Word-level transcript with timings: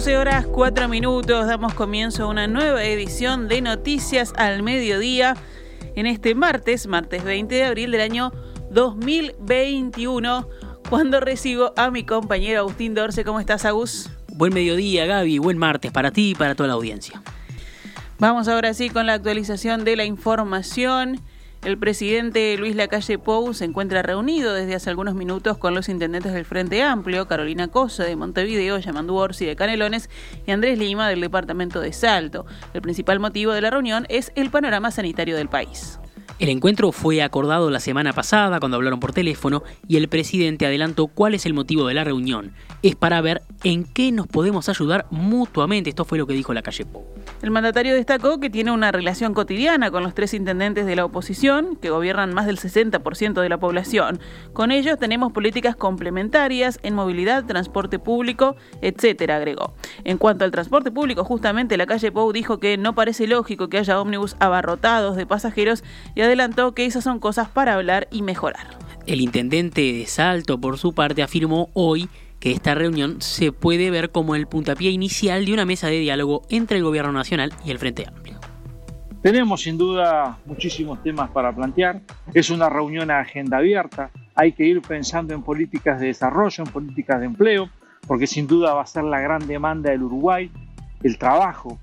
12 0.00 0.16
horas 0.16 0.46
4 0.46 0.88
minutos, 0.88 1.46
damos 1.46 1.74
comienzo 1.74 2.24
a 2.24 2.28
una 2.28 2.46
nueva 2.46 2.82
edición 2.84 3.48
de 3.48 3.60
Noticias 3.60 4.32
al 4.38 4.62
Mediodía 4.62 5.36
en 5.94 6.06
este 6.06 6.34
martes, 6.34 6.86
martes 6.86 7.22
20 7.22 7.54
de 7.54 7.64
abril 7.64 7.90
del 7.90 8.00
año 8.00 8.32
2021, 8.70 10.48
cuando 10.88 11.20
recibo 11.20 11.74
a 11.76 11.90
mi 11.90 12.04
compañero 12.04 12.60
Agustín 12.60 12.94
Dorce. 12.94 13.24
¿Cómo 13.24 13.40
estás, 13.40 13.66
Agus? 13.66 14.08
Buen 14.32 14.54
mediodía, 14.54 15.04
Gaby. 15.04 15.36
Buen 15.36 15.58
martes 15.58 15.92
para 15.92 16.10
ti 16.10 16.30
y 16.30 16.34
para 16.34 16.54
toda 16.54 16.68
la 16.68 16.74
audiencia. 16.76 17.22
Vamos 18.18 18.48
ahora 18.48 18.72
sí 18.72 18.88
con 18.88 19.04
la 19.04 19.12
actualización 19.12 19.84
de 19.84 19.96
la 19.96 20.06
información. 20.06 21.20
El 21.62 21.76
presidente 21.76 22.56
Luis 22.56 22.74
Lacalle 22.74 23.18
Pou 23.18 23.52
se 23.52 23.66
encuentra 23.66 24.00
reunido 24.00 24.54
desde 24.54 24.74
hace 24.74 24.88
algunos 24.88 25.14
minutos 25.14 25.58
con 25.58 25.74
los 25.74 25.90
intendentes 25.90 26.32
del 26.32 26.46
Frente 26.46 26.82
Amplio, 26.82 27.28
Carolina 27.28 27.68
Cosa 27.68 28.04
de 28.04 28.16
Montevideo, 28.16 28.78
Yamandu 28.78 29.16
Orsi 29.16 29.44
de 29.44 29.56
Canelones 29.56 30.08
y 30.46 30.52
Andrés 30.52 30.78
Lima 30.78 31.06
del 31.10 31.20
departamento 31.20 31.80
de 31.80 31.92
Salto. 31.92 32.46
El 32.72 32.80
principal 32.80 33.20
motivo 33.20 33.52
de 33.52 33.60
la 33.60 33.68
reunión 33.68 34.06
es 34.08 34.32
el 34.36 34.48
panorama 34.48 34.90
sanitario 34.90 35.36
del 35.36 35.50
país. 35.50 36.00
El 36.40 36.48
encuentro 36.48 36.90
fue 36.90 37.20
acordado 37.20 37.68
la 37.68 37.80
semana 37.80 38.14
pasada 38.14 38.60
cuando 38.60 38.78
hablaron 38.78 38.98
por 38.98 39.12
teléfono 39.12 39.62
y 39.86 39.98
el 39.98 40.08
presidente 40.08 40.64
adelantó 40.64 41.06
cuál 41.06 41.34
es 41.34 41.44
el 41.44 41.52
motivo 41.52 41.86
de 41.86 41.92
la 41.92 42.02
reunión. 42.02 42.54
Es 42.82 42.96
para 42.96 43.20
ver 43.20 43.42
en 43.62 43.84
qué 43.84 44.10
nos 44.10 44.26
podemos 44.26 44.70
ayudar 44.70 45.04
mutuamente. 45.10 45.90
Esto 45.90 46.06
fue 46.06 46.16
lo 46.16 46.26
que 46.26 46.32
dijo 46.32 46.54
la 46.54 46.62
calle 46.62 46.86
Pou. 46.86 47.04
El 47.42 47.50
mandatario 47.50 47.94
destacó 47.94 48.40
que 48.40 48.48
tiene 48.48 48.70
una 48.70 48.90
relación 48.90 49.34
cotidiana 49.34 49.90
con 49.90 50.02
los 50.02 50.14
tres 50.14 50.32
intendentes 50.32 50.86
de 50.86 50.96
la 50.96 51.04
oposición, 51.04 51.76
que 51.76 51.90
gobiernan 51.90 52.32
más 52.32 52.46
del 52.46 52.58
60% 52.58 53.42
de 53.42 53.48
la 53.50 53.58
población. 53.58 54.18
Con 54.54 54.72
ellos 54.72 54.98
tenemos 54.98 55.32
políticas 55.32 55.76
complementarias 55.76 56.80
en 56.82 56.94
movilidad, 56.94 57.44
transporte 57.44 57.98
público, 57.98 58.56
etcétera, 58.80 59.36
agregó. 59.36 59.74
En 60.04 60.16
cuanto 60.16 60.46
al 60.46 60.50
transporte 60.50 60.90
público, 60.90 61.22
justamente 61.22 61.76
la 61.76 61.84
calle 61.84 62.10
Pou 62.10 62.32
dijo 62.32 62.60
que 62.60 62.78
no 62.78 62.94
parece 62.94 63.26
lógico 63.26 63.68
que 63.68 63.76
haya 63.76 64.00
ómnibus 64.00 64.36
abarrotados 64.38 65.16
de 65.16 65.26
pasajeros 65.26 65.84
y 66.14 66.29
adelantó 66.30 66.74
que 66.74 66.86
esas 66.86 67.04
son 67.04 67.18
cosas 67.18 67.48
para 67.48 67.74
hablar 67.74 68.06
y 68.10 68.22
mejorar. 68.22 68.66
El 69.06 69.20
intendente 69.20 69.80
de 69.80 70.06
Salto, 70.06 70.60
por 70.60 70.78
su 70.78 70.94
parte, 70.94 71.22
afirmó 71.22 71.68
hoy 71.72 72.08
que 72.38 72.52
esta 72.52 72.74
reunión 72.74 73.20
se 73.20 73.50
puede 73.50 73.90
ver 73.90 74.10
como 74.10 74.36
el 74.36 74.46
puntapié 74.46 74.90
inicial 74.90 75.44
de 75.44 75.52
una 75.52 75.66
mesa 75.66 75.88
de 75.88 75.98
diálogo 75.98 76.42
entre 76.48 76.78
el 76.78 76.84
Gobierno 76.84 77.12
Nacional 77.12 77.52
y 77.64 77.72
el 77.72 77.78
Frente 77.78 78.06
Amplio. 78.06 78.38
Tenemos 79.22 79.62
sin 79.62 79.76
duda 79.76 80.38
muchísimos 80.46 81.02
temas 81.02 81.30
para 81.30 81.54
plantear. 81.54 82.00
Es 82.32 82.48
una 82.48 82.70
reunión 82.70 83.10
a 83.10 83.18
agenda 83.18 83.58
abierta. 83.58 84.10
Hay 84.34 84.52
que 84.52 84.64
ir 84.64 84.80
pensando 84.80 85.34
en 85.34 85.42
políticas 85.42 86.00
de 86.00 86.06
desarrollo, 86.06 86.64
en 86.64 86.72
políticas 86.72 87.20
de 87.20 87.26
empleo, 87.26 87.68
porque 88.06 88.26
sin 88.26 88.46
duda 88.46 88.72
va 88.72 88.82
a 88.82 88.86
ser 88.86 89.04
la 89.04 89.20
gran 89.20 89.46
demanda 89.46 89.90
del 89.90 90.04
Uruguay, 90.04 90.50
el 91.02 91.18
trabajo. 91.18 91.78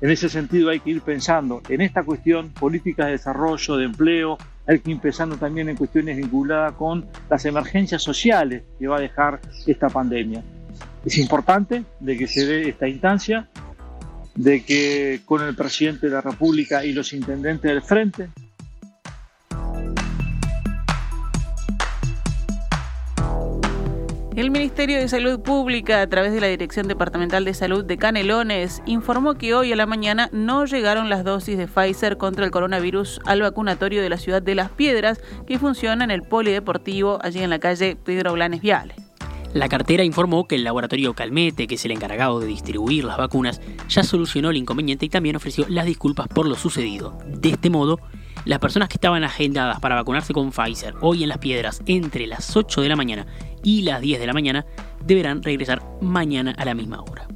En 0.00 0.10
ese 0.10 0.28
sentido 0.28 0.68
hay 0.68 0.80
que 0.80 0.90
ir 0.90 1.00
pensando 1.00 1.62
en 1.68 1.80
esta 1.80 2.02
cuestión, 2.02 2.50
políticas 2.50 3.06
de 3.06 3.12
desarrollo, 3.12 3.76
de 3.76 3.84
empleo, 3.86 4.36
hay 4.66 4.80
que 4.80 4.90
ir 4.90 5.00
pensando 5.00 5.36
también 5.36 5.68
en 5.68 5.76
cuestiones 5.76 6.16
vinculadas 6.16 6.74
con 6.74 7.06
las 7.30 7.44
emergencias 7.46 8.02
sociales 8.02 8.62
que 8.78 8.88
va 8.88 8.98
a 8.98 9.00
dejar 9.00 9.40
esta 9.66 9.88
pandemia. 9.88 10.42
Es 11.04 11.16
importante 11.18 11.84
de 12.00 12.16
que 12.16 12.26
se 12.26 12.44
dé 12.44 12.68
esta 12.68 12.88
instancia, 12.88 13.48
de 14.34 14.64
que 14.64 15.20
con 15.24 15.42
el 15.42 15.54
presidente 15.54 16.08
de 16.08 16.12
la 16.12 16.20
República 16.20 16.84
y 16.84 16.92
los 16.92 17.14
intendentes 17.14 17.70
del 17.70 17.80
frente 17.80 18.28
El 24.36 24.50
Ministerio 24.50 24.98
de 24.98 25.08
Salud 25.08 25.40
Pública, 25.40 26.02
a 26.02 26.06
través 26.08 26.30
de 26.30 26.42
la 26.42 26.46
Dirección 26.48 26.86
Departamental 26.88 27.46
de 27.46 27.54
Salud 27.54 27.86
de 27.86 27.96
Canelones, 27.96 28.82
informó 28.84 29.36
que 29.36 29.54
hoy 29.54 29.72
a 29.72 29.76
la 29.76 29.86
mañana 29.86 30.28
no 30.30 30.66
llegaron 30.66 31.08
las 31.08 31.24
dosis 31.24 31.56
de 31.56 31.66
Pfizer 31.66 32.18
contra 32.18 32.44
el 32.44 32.50
coronavirus 32.50 33.18
al 33.24 33.40
vacunatorio 33.40 34.02
de 34.02 34.10
la 34.10 34.18
ciudad 34.18 34.42
de 34.42 34.54
Las 34.54 34.68
Piedras, 34.68 35.22
que 35.46 35.58
funciona 35.58 36.04
en 36.04 36.10
el 36.10 36.20
polideportivo 36.20 37.18
allí 37.22 37.38
en 37.38 37.48
la 37.48 37.58
calle 37.60 37.96
Pedro 37.96 38.34
Blanes 38.34 38.60
Viale. 38.60 38.94
La 39.54 39.70
cartera 39.70 40.04
informó 40.04 40.46
que 40.46 40.56
el 40.56 40.64
laboratorio 40.64 41.14
Calmete, 41.14 41.66
que 41.66 41.76
es 41.76 41.84
el 41.86 41.92
encargado 41.92 42.38
de 42.38 42.46
distribuir 42.46 43.04
las 43.04 43.16
vacunas, 43.16 43.62
ya 43.88 44.02
solucionó 44.02 44.50
el 44.50 44.58
inconveniente 44.58 45.06
y 45.06 45.08
también 45.08 45.36
ofreció 45.36 45.64
las 45.70 45.86
disculpas 45.86 46.28
por 46.28 46.46
lo 46.46 46.56
sucedido. 46.56 47.16
De 47.26 47.48
este 47.48 47.70
modo, 47.70 48.00
las 48.46 48.60
personas 48.60 48.88
que 48.88 48.94
estaban 48.94 49.24
agendadas 49.24 49.80
para 49.80 49.96
vacunarse 49.96 50.32
con 50.32 50.52
Pfizer 50.52 50.94
hoy 51.00 51.24
en 51.24 51.28
las 51.28 51.38
piedras 51.38 51.82
entre 51.86 52.26
las 52.26 52.56
8 52.56 52.80
de 52.80 52.88
la 52.88 52.96
mañana 52.96 53.26
y 53.62 53.82
las 53.82 54.00
10 54.00 54.20
de 54.20 54.26
la 54.26 54.32
mañana 54.32 54.64
deberán 55.04 55.42
regresar 55.42 55.82
mañana 56.00 56.54
a 56.56 56.64
la 56.64 56.74
misma 56.74 57.00
hora. 57.00 57.26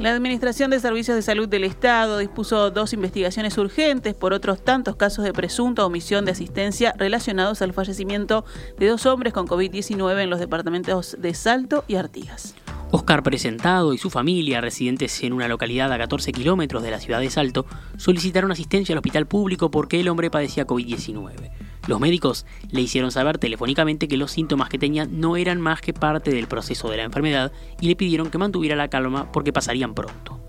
La 0.00 0.10
Administración 0.10 0.72
de 0.72 0.80
Servicios 0.80 1.14
de 1.14 1.22
Salud 1.22 1.48
del 1.48 1.62
Estado 1.62 2.18
dispuso 2.18 2.72
dos 2.72 2.92
investigaciones 2.92 3.56
urgentes 3.56 4.16
por 4.16 4.32
otros 4.32 4.64
tantos 4.64 4.96
casos 4.96 5.24
de 5.24 5.32
presunta 5.32 5.86
omisión 5.86 6.24
de 6.24 6.32
asistencia 6.32 6.92
relacionados 6.98 7.62
al 7.62 7.72
fallecimiento 7.72 8.44
de 8.80 8.88
dos 8.88 9.06
hombres 9.06 9.32
con 9.32 9.46
COVID-19 9.46 10.24
en 10.24 10.30
los 10.30 10.40
departamentos 10.40 11.16
de 11.20 11.34
Salto 11.34 11.84
y 11.86 11.94
Artigas. 11.94 12.56
Oscar 12.92 13.22
Presentado 13.22 13.94
y 13.94 13.98
su 13.98 14.10
familia, 14.10 14.60
residentes 14.60 15.22
en 15.22 15.32
una 15.32 15.46
localidad 15.46 15.92
a 15.92 15.98
14 15.98 16.32
kilómetros 16.32 16.82
de 16.82 16.90
la 16.90 16.98
ciudad 16.98 17.20
de 17.20 17.30
Salto, 17.30 17.64
solicitaron 17.96 18.50
asistencia 18.50 18.92
al 18.92 18.98
hospital 18.98 19.26
público 19.26 19.70
porque 19.70 20.00
el 20.00 20.08
hombre 20.08 20.28
padecía 20.28 20.66
COVID-19. 20.66 21.52
Los 21.86 22.00
médicos 22.00 22.46
le 22.70 22.80
hicieron 22.80 23.12
saber 23.12 23.38
telefónicamente 23.38 24.08
que 24.08 24.16
los 24.16 24.32
síntomas 24.32 24.68
que 24.68 24.78
tenía 24.78 25.06
no 25.06 25.36
eran 25.36 25.60
más 25.60 25.80
que 25.80 25.92
parte 25.92 26.32
del 26.32 26.48
proceso 26.48 26.90
de 26.90 26.96
la 26.96 27.04
enfermedad 27.04 27.52
y 27.80 27.86
le 27.86 27.96
pidieron 27.96 28.28
que 28.28 28.38
mantuviera 28.38 28.74
la 28.74 28.88
calma 28.88 29.30
porque 29.30 29.52
pasarían 29.52 29.94
pronto. 29.94 30.40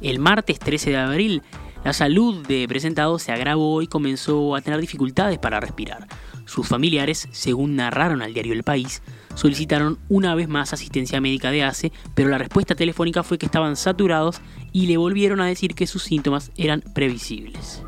El 0.00 0.18
martes 0.18 0.58
13 0.58 0.90
de 0.90 0.96
abril, 0.96 1.42
la 1.84 1.92
salud 1.92 2.46
de 2.46 2.66
Presentado 2.68 3.18
se 3.18 3.32
agravó 3.32 3.82
y 3.82 3.86
comenzó 3.86 4.56
a 4.56 4.62
tener 4.62 4.80
dificultades 4.80 5.38
para 5.38 5.60
respirar. 5.60 6.06
Sus 6.46 6.66
familiares, 6.66 7.28
según 7.32 7.76
narraron 7.76 8.22
al 8.22 8.32
diario 8.32 8.54
El 8.54 8.64
País, 8.64 9.02
solicitaron 9.34 9.98
una 10.08 10.34
vez 10.34 10.48
más 10.48 10.72
asistencia 10.72 11.20
médica 11.20 11.50
de 11.50 11.64
ACE, 11.64 11.92
pero 12.14 12.28
la 12.28 12.38
respuesta 12.38 12.74
telefónica 12.74 13.22
fue 13.22 13.38
que 13.38 13.46
estaban 13.46 13.76
saturados 13.76 14.40
y 14.72 14.86
le 14.86 14.96
volvieron 14.96 15.40
a 15.40 15.46
decir 15.46 15.74
que 15.74 15.86
sus 15.86 16.02
síntomas 16.02 16.52
eran 16.56 16.82
previsibles. 16.94 17.82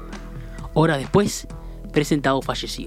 Horas 0.74 0.98
después, 0.98 1.46
presentado 1.92 2.40
falleció. 2.42 2.86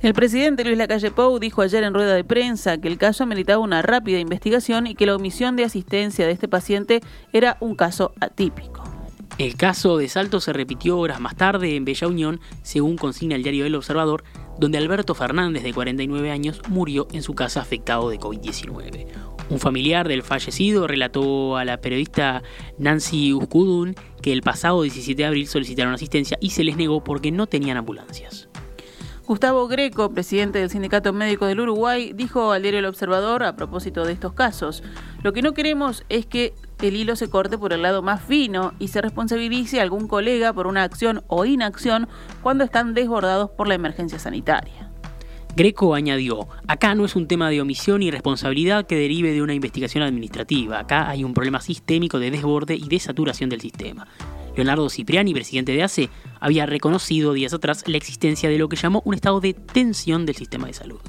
El 0.00 0.14
presidente 0.14 0.64
Luis 0.64 0.78
Lacalle 0.78 1.10
Pou 1.10 1.40
dijo 1.40 1.60
ayer 1.60 1.82
en 1.82 1.92
rueda 1.92 2.14
de 2.14 2.22
prensa 2.22 2.78
que 2.78 2.86
el 2.86 2.98
caso 2.98 3.24
ameritaba 3.24 3.58
una 3.58 3.82
rápida 3.82 4.20
investigación 4.20 4.86
y 4.86 4.94
que 4.94 5.06
la 5.06 5.16
omisión 5.16 5.56
de 5.56 5.64
asistencia 5.64 6.24
de 6.24 6.32
este 6.32 6.46
paciente 6.46 7.00
era 7.32 7.56
un 7.60 7.74
caso 7.74 8.12
atípico. 8.20 8.97
El 9.38 9.54
caso 9.54 9.98
de 9.98 10.08
Salto 10.08 10.40
se 10.40 10.52
repitió 10.52 10.98
horas 10.98 11.20
más 11.20 11.36
tarde 11.36 11.76
en 11.76 11.84
Bella 11.84 12.08
Unión, 12.08 12.40
según 12.62 12.96
consigna 12.96 13.36
el 13.36 13.44
diario 13.44 13.66
El 13.66 13.76
Observador, 13.76 14.24
donde 14.58 14.78
Alberto 14.78 15.14
Fernández, 15.14 15.62
de 15.62 15.72
49 15.72 16.32
años, 16.32 16.60
murió 16.68 17.06
en 17.12 17.22
su 17.22 17.34
casa 17.34 17.60
afectado 17.60 18.10
de 18.10 18.18
COVID-19. 18.18 19.06
Un 19.48 19.60
familiar 19.60 20.08
del 20.08 20.24
fallecido 20.24 20.88
relató 20.88 21.56
a 21.56 21.64
la 21.64 21.80
periodista 21.80 22.42
Nancy 22.78 23.32
Uscudun 23.32 23.94
que 24.20 24.32
el 24.32 24.42
pasado 24.42 24.82
17 24.82 25.22
de 25.22 25.26
abril 25.26 25.46
solicitaron 25.46 25.94
asistencia 25.94 26.36
y 26.40 26.50
se 26.50 26.64
les 26.64 26.76
negó 26.76 27.04
porque 27.04 27.30
no 27.30 27.46
tenían 27.46 27.76
ambulancias. 27.76 28.48
Gustavo 29.24 29.68
Greco, 29.68 30.10
presidente 30.10 30.58
del 30.58 30.70
Sindicato 30.70 31.12
Médico 31.12 31.46
del 31.46 31.60
Uruguay, 31.60 32.12
dijo 32.12 32.50
al 32.50 32.62
diario 32.62 32.80
El 32.80 32.86
Observador 32.86 33.44
a 33.44 33.54
propósito 33.54 34.04
de 34.04 34.14
estos 34.14 34.32
casos, 34.32 34.82
lo 35.22 35.32
que 35.32 35.42
no 35.42 35.54
queremos 35.54 36.04
es 36.08 36.26
que 36.26 36.54
el 36.82 36.96
hilo 36.96 37.16
se 37.16 37.28
corte 37.28 37.58
por 37.58 37.72
el 37.72 37.82
lado 37.82 38.02
más 38.02 38.22
fino 38.22 38.72
y 38.78 38.88
se 38.88 39.00
responsabilice 39.00 39.80
a 39.80 39.82
algún 39.82 40.06
colega 40.08 40.52
por 40.52 40.66
una 40.66 40.84
acción 40.84 41.22
o 41.26 41.44
inacción 41.44 42.08
cuando 42.42 42.64
están 42.64 42.94
desbordados 42.94 43.50
por 43.50 43.68
la 43.68 43.74
emergencia 43.74 44.18
sanitaria. 44.18 44.90
Greco 45.56 45.94
añadió, 45.94 46.46
acá 46.68 46.94
no 46.94 47.04
es 47.04 47.16
un 47.16 47.26
tema 47.26 47.50
de 47.50 47.60
omisión 47.60 48.02
y 48.02 48.12
responsabilidad 48.12 48.86
que 48.86 48.94
derive 48.94 49.32
de 49.32 49.42
una 49.42 49.54
investigación 49.54 50.04
administrativa, 50.04 50.78
acá 50.78 51.08
hay 51.08 51.24
un 51.24 51.34
problema 51.34 51.60
sistémico 51.60 52.20
de 52.20 52.30
desborde 52.30 52.76
y 52.76 52.88
de 52.88 53.00
saturación 53.00 53.50
del 53.50 53.60
sistema. 53.60 54.06
Leonardo 54.54 54.88
Cipriani, 54.88 55.32
presidente 55.34 55.72
de 55.72 55.82
ACE, 55.82 56.10
había 56.40 56.66
reconocido 56.66 57.32
días 57.32 57.54
atrás 57.54 57.84
la 57.86 57.96
existencia 57.96 58.48
de 58.48 58.58
lo 58.58 58.68
que 58.68 58.76
llamó 58.76 59.02
un 59.04 59.14
estado 59.14 59.40
de 59.40 59.54
tensión 59.54 60.26
del 60.26 60.36
sistema 60.36 60.68
de 60.68 60.74
salud. 60.74 61.00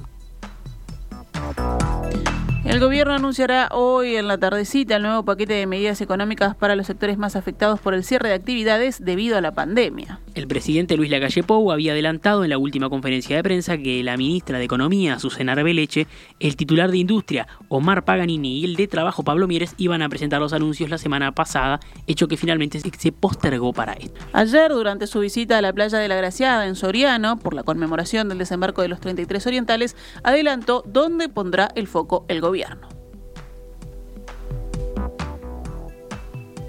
El 2.70 2.80
gobierno 2.80 3.16
anunciará 3.16 3.70
hoy 3.72 4.16
en 4.16 4.28
la 4.28 4.38
tardecita 4.38 4.98
el 4.98 5.02
nuevo 5.02 5.26
paquete 5.26 5.56
de 5.56 5.66
medidas 5.66 6.02
económicas 6.02 6.56
para 6.56 6.76
los 6.76 6.86
sectores 6.86 7.18
más 7.18 7.36
afectados 7.36 7.80
por 7.80 7.96
el 7.96 8.04
cierre 8.04 8.30
de 8.30 8.36
actividades 8.36 9.04
debido 9.04 9.40
a 9.40 9.42
la 9.42 9.54
pandemia. 9.54 10.20
El 10.36 10.48
presidente 10.48 10.96
Luis 10.96 11.10
Lacalle 11.10 11.42
Pou 11.42 11.72
había 11.72 11.94
adelantado 11.94 12.44
en 12.44 12.52
la 12.52 12.60
última 12.60 12.88
conferencia 12.88 13.36
de 13.36 13.42
prensa 13.42 13.80
que 13.80 14.04
la 14.04 14.18
ministra 14.18 14.60
de 14.60 14.66
Economía, 14.66 15.18
Susana 15.18 15.54
Arbeleche, 15.54 16.06
el 16.40 16.56
titular 16.56 16.92
de 16.92 17.00
Industria, 17.00 17.48
Omar 17.70 18.06
Paganini, 18.06 18.60
y 18.60 18.66
el 18.66 18.76
de 18.76 18.88
Trabajo, 18.88 19.24
Pablo 19.24 19.48
Mieres, 19.48 19.74
iban 19.78 20.04
a 20.04 20.10
presentar 20.10 20.40
los 20.40 20.54
anuncios 20.54 20.92
la 20.92 21.00
semana 21.00 21.32
pasada, 21.34 21.80
hecho 22.06 22.28
que 22.28 22.38
finalmente 22.38 22.80
se 22.80 23.12
postergó 23.12 23.74
para 23.74 23.94
esto. 23.94 24.22
Ayer, 24.32 24.72
durante 24.72 25.08
su 25.08 25.22
visita 25.22 25.58
a 25.58 25.64
la 25.64 25.74
playa 25.74 25.98
de 25.98 26.08
la 26.08 26.16
Graciada 26.16 26.68
en 26.68 26.76
Soriano, 26.76 27.40
por 27.40 27.56
la 27.56 27.64
conmemoración 27.64 28.30
del 28.30 28.38
desembarco 28.38 28.84
de 28.84 28.90
los 28.90 29.00
33 29.00 29.48
orientales, 29.48 29.96
adelantó 30.22 30.84
dónde 30.86 31.30
pondrá 31.30 31.72
el 31.74 31.88
foco 31.88 32.26
el 32.28 32.42
gobierno. 32.42 32.59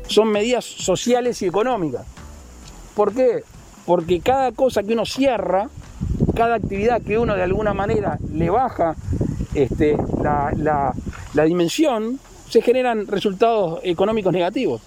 Son 0.06 0.28
medidas 0.28 0.64
sociales 0.64 1.40
y 1.42 1.46
económicas. 1.46 2.06
¿Por 2.94 3.14
qué? 3.14 3.44
Porque 3.86 4.20
cada 4.20 4.52
cosa 4.52 4.82
que 4.82 4.92
uno 4.92 5.06
cierra, 5.06 5.68
cada 6.34 6.56
actividad 6.56 7.00
que 7.02 7.18
uno 7.18 7.34
de 7.34 7.42
alguna 7.42 7.74
manera 7.74 8.18
le 8.32 8.50
baja 8.50 8.96
este, 9.54 9.96
la, 10.22 10.92
la 11.34 11.44
dimensión, 11.44 12.18
se 12.48 12.60
generan 12.62 13.06
resultados 13.06 13.80
económicos 13.84 14.32
negativos. 14.32 14.82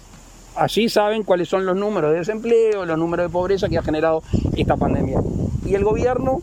Así 0.56 0.88
saben 0.88 1.24
cuáles 1.24 1.48
son 1.48 1.66
los 1.66 1.76
números 1.76 2.12
de 2.12 2.18
desempleo, 2.18 2.84
los 2.84 2.98
números 2.98 3.26
de 3.26 3.32
pobreza 3.32 3.68
que 3.68 3.78
ha 3.78 3.82
generado 3.82 4.22
esta 4.56 4.76
pandemia. 4.76 5.20
Y 5.66 5.74
el 5.74 5.82
gobierno, 5.82 6.40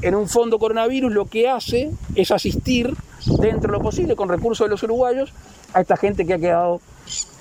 en 0.00 0.14
un 0.14 0.28
fondo 0.28 0.58
coronavirus, 0.58 1.12
lo 1.12 1.26
que 1.26 1.48
hace 1.48 1.90
es 2.14 2.30
asistir 2.30 2.94
dentro 3.36 3.72
de 3.72 3.78
lo 3.78 3.82
posible, 3.82 4.16
con 4.16 4.28
recursos 4.28 4.66
de 4.66 4.70
los 4.70 4.82
uruguayos, 4.82 5.32
a 5.74 5.80
esta 5.80 5.96
gente 5.96 6.26
que 6.26 6.34
ha 6.34 6.38
quedado 6.38 6.80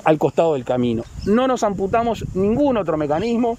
al 0.04 0.18
costado 0.18 0.54
del 0.54 0.66
camino. 0.66 1.04
No 1.26 1.48
nos 1.48 1.64
amputamos 1.64 2.26
ningún 2.34 2.78
otro 2.78 2.98
mecanismo. 2.98 3.58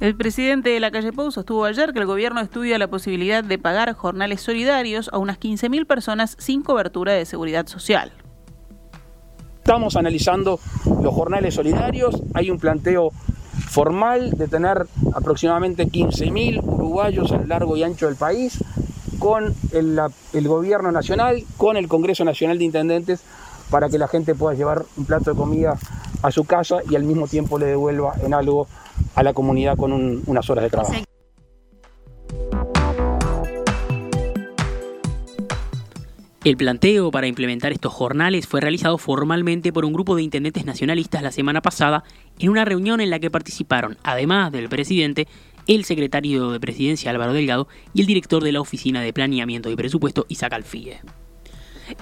El 0.00 0.16
presidente 0.16 0.70
de 0.70 0.80
la 0.80 0.90
calle 0.90 1.12
Pou 1.12 1.30
sostuvo 1.30 1.64
ayer 1.64 1.92
que 1.92 2.00
el 2.00 2.06
gobierno 2.06 2.40
estudia 2.40 2.76
la 2.76 2.88
posibilidad 2.88 3.44
de 3.44 3.56
pagar 3.56 3.92
jornales 3.92 4.40
solidarios 4.40 5.08
a 5.12 5.18
unas 5.18 5.38
15.000 5.38 5.86
personas 5.86 6.34
sin 6.40 6.62
cobertura 6.62 7.12
de 7.12 7.24
seguridad 7.24 7.68
social. 7.68 8.10
Estamos 9.58 9.94
analizando 9.94 10.58
los 11.02 11.14
jornales 11.14 11.54
solidarios, 11.54 12.20
hay 12.34 12.50
un 12.50 12.58
planteo 12.58 13.10
formal 13.68 14.32
de 14.32 14.48
tener 14.48 14.86
aproximadamente 15.14 15.86
15.000 15.86 16.64
uruguayos 16.64 17.30
a 17.30 17.36
lo 17.36 17.46
largo 17.46 17.76
y 17.76 17.84
ancho 17.84 18.06
del 18.06 18.16
país 18.16 18.58
con 19.22 19.54
el, 19.70 20.48
gobierno 20.48 20.90
nacional, 20.90 21.44
con 21.56 21.76
el 21.76 21.86
Congreso 21.86 22.24
Nacional 22.24 22.58
de 22.58 22.64
Intendentes, 22.64 23.22
para 23.70 23.88
que 23.88 23.96
la 23.96 24.08
gente 24.08 24.34
pueda 24.34 24.56
llevar 24.56 24.84
un 24.96 25.04
plato 25.04 25.30
de 25.30 25.36
comida 25.36 25.78
a 26.22 26.32
su 26.32 26.44
casa 26.44 26.78
y 26.90 26.96
al 26.96 27.04
mismo 27.04 27.28
tiempo 27.28 27.56
le 27.56 27.66
devuelva 27.66 28.14
en 28.24 28.34
algo 28.34 28.66
a 29.14 29.22
la 29.22 29.32
comunidad 29.32 29.76
con 29.76 29.92
unas 30.26 30.50
horas 30.50 30.64
de 30.64 30.70
trabajo. 30.70 30.94
El 36.44 36.56
planteo 36.56 37.12
para 37.12 37.28
implementar 37.28 37.70
estos 37.70 37.92
jornales 37.92 38.48
fue 38.48 38.60
realizado 38.60 38.98
formalmente 38.98 39.72
por 39.72 39.84
un 39.84 39.92
grupo 39.92 40.16
de 40.16 40.24
intendentes 40.24 40.64
nacionalistas 40.64 41.22
la 41.22 41.30
semana 41.30 41.62
pasada 41.62 42.02
en 42.40 42.48
una 42.50 42.64
reunión 42.64 43.00
en 43.00 43.10
la 43.10 43.20
que 43.20 43.30
participaron, 43.30 43.96
además 44.02 44.50
del 44.50 44.68
presidente, 44.68 45.28
el 45.66 45.84
secretario 45.84 46.50
de 46.50 46.60
Presidencia 46.60 47.10
Álvaro 47.10 47.32
Delgado 47.32 47.68
y 47.94 48.00
el 48.00 48.06
director 48.06 48.42
de 48.42 48.52
la 48.52 48.60
Oficina 48.60 49.00
de 49.00 49.12
Planeamiento 49.12 49.70
y 49.70 49.76
Presupuesto 49.76 50.26
Isaac 50.28 50.52
Alfie. 50.52 51.00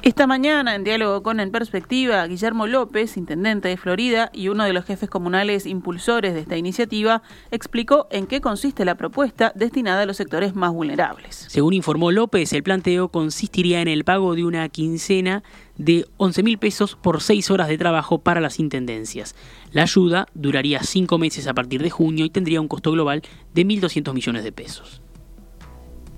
Esta 0.03 0.27
mañana, 0.27 0.75
en 0.75 0.85
diálogo 0.85 1.23
con 1.23 1.41
En 1.41 1.51
Perspectiva, 1.51 2.27
Guillermo 2.27 2.67
López, 2.67 3.17
intendente 3.17 3.69
de 3.69 3.77
Florida 3.77 4.31
y 4.33 4.49
uno 4.49 4.65
de 4.65 4.73
los 4.73 4.85
jefes 4.85 5.11
comunales 5.11 5.67
impulsores 5.67 6.35
de 6.35 6.41
esta 6.41 6.57
iniciativa, 6.57 7.23
explicó 7.51 8.07
en 8.11 8.27
qué 8.27 8.41
consiste 8.41 8.85
la 8.85 8.95
propuesta 8.95 9.53
destinada 9.55 10.03
a 10.03 10.07
los 10.07 10.17
sectores 10.17 10.55
más 10.55 10.73
vulnerables. 10.73 11.47
Según 11.49 11.75
informó 11.75 12.11
López, 12.11 12.53
el 12.53 12.63
planteo 12.63 13.09
consistiría 13.09 13.81
en 13.81 13.89
el 13.89 14.05
pago 14.05 14.35
de 14.35 14.45
una 14.45 14.69
quincena 14.69 15.43
de 15.77 16.05
11 16.19 16.43
mil 16.43 16.59
pesos 16.59 16.97
por 16.97 17.23
seis 17.23 17.51
horas 17.51 17.69
de 17.69 17.79
trabajo 17.79 18.19
para 18.19 18.41
las 18.41 18.61
intendencias. 18.61 19.35
La 19.73 19.83
ayuda 19.83 20.27
duraría 20.35 20.83
cinco 20.83 21.19
meses 21.19 21.47
a 21.47 21.55
partir 21.55 21.83
de 21.83 21.91
junio 21.91 22.25
y 22.25 22.31
tendría 22.31 22.61
un 22.61 22.69
costo 22.69 22.93
global 22.93 23.23
de 23.55 23.67
1.200 23.67 24.13
millones 24.13 24.45
de 24.45 24.53
pesos. 24.53 25.03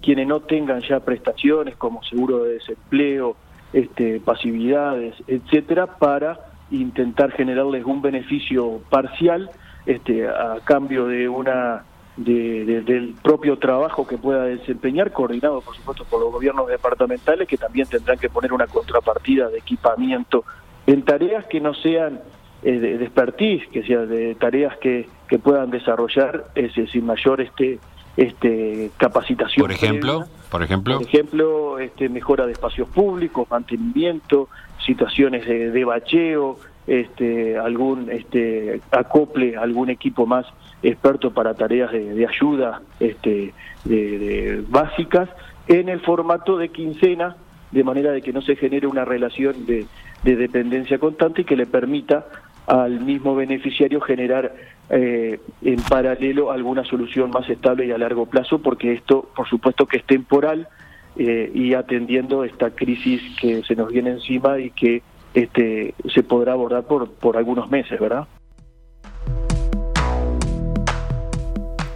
Quienes 0.02 0.26
no 0.26 0.40
tengan 0.40 0.80
ya 0.80 0.98
prestaciones 1.00 1.76
como 1.76 2.02
seguro 2.02 2.42
de 2.42 2.54
desempleo, 2.54 3.36
este, 3.72 4.20
pasividades, 4.20 5.14
etcétera, 5.26 5.86
para 5.98 6.38
intentar 6.70 7.32
generarles 7.32 7.84
un 7.84 8.02
beneficio 8.02 8.80
parcial 8.90 9.50
este, 9.86 10.28
a 10.28 10.58
cambio 10.64 11.06
de 11.06 11.28
una 11.28 11.84
del 12.16 13.14
propio 13.22 13.58
trabajo 13.58 14.06
que 14.06 14.18
pueda 14.18 14.44
desempeñar, 14.44 15.12
coordinado 15.12 15.62
por 15.62 15.74
supuesto 15.74 16.04
por 16.04 16.20
los 16.20 16.30
gobiernos 16.30 16.68
departamentales 16.68 17.48
que 17.48 17.56
también 17.56 17.86
tendrán 17.88 18.18
que 18.18 18.28
poner 18.28 18.52
una 18.52 18.66
contrapartida 18.66 19.48
de 19.48 19.58
equipamiento 19.58 20.44
en 20.86 21.02
tareas 21.04 21.46
que 21.46 21.60
no 21.60 21.72
sean 21.72 22.20
eh, 22.62 22.78
de, 22.78 23.02
expertise, 23.02 23.66
que 23.68 23.82
sean 23.82 24.10
de 24.10 24.34
tareas 24.34 24.76
que, 24.76 25.08
que 25.26 25.38
puedan 25.38 25.70
desarrollar 25.70 26.48
ese, 26.54 26.86
sin 26.88 27.06
mayor 27.06 27.40
este 27.40 27.80
este 28.16 28.90
capacitación. 28.98 29.64
Por 29.64 29.72
ejemplo, 29.72 30.26
por 30.52 30.62
ejemplo, 30.62 31.00
ejemplo, 31.00 31.78
este 31.78 32.10
mejora 32.10 32.44
de 32.44 32.52
espacios 32.52 32.86
públicos, 32.86 33.48
mantenimiento, 33.50 34.50
situaciones 34.84 35.46
de, 35.46 35.84
bacheo, 35.86 36.58
este 36.86 37.56
algún 37.56 38.10
este 38.10 38.82
acople 38.90 39.56
algún 39.56 39.88
equipo 39.88 40.26
más 40.26 40.44
experto 40.82 41.30
para 41.30 41.54
tareas 41.54 41.90
de, 41.90 42.26
ayuda 42.26 42.82
este 43.00 43.54
de, 43.86 44.62
básicas 44.68 45.30
en 45.68 45.88
el 45.88 46.00
formato 46.00 46.58
de 46.58 46.68
quincena 46.68 47.34
de 47.70 47.82
manera 47.82 48.12
de 48.12 48.20
que 48.20 48.34
no 48.34 48.42
se 48.42 48.54
genere 48.54 48.86
una 48.86 49.06
relación 49.06 49.64
de 49.64 49.86
dependencia 50.22 50.98
constante 50.98 51.40
y 51.40 51.44
que 51.44 51.56
le 51.56 51.64
permita 51.64 52.26
al 52.66 53.00
mismo 53.00 53.34
beneficiario 53.34 54.02
generar 54.02 54.52
eh, 54.94 55.40
en 55.62 55.76
paralelo 55.82 56.50
alguna 56.50 56.84
solución 56.84 57.30
más 57.30 57.48
estable 57.48 57.86
y 57.86 57.92
a 57.92 57.98
largo 57.98 58.26
plazo, 58.26 58.58
porque 58.58 58.92
esto, 58.92 59.26
por 59.34 59.48
supuesto, 59.48 59.86
que 59.86 59.96
es 59.96 60.04
temporal 60.04 60.68
eh, 61.16 61.50
y 61.54 61.72
atendiendo 61.72 62.44
esta 62.44 62.70
crisis 62.70 63.22
que 63.40 63.62
se 63.62 63.74
nos 63.74 63.88
viene 63.88 64.10
encima 64.10 64.58
y 64.58 64.70
que 64.70 65.02
este, 65.32 65.94
se 66.12 66.22
podrá 66.22 66.52
abordar 66.52 66.84
por, 66.84 67.10
por 67.10 67.38
algunos 67.38 67.70
meses, 67.70 67.98
¿verdad? 67.98 68.28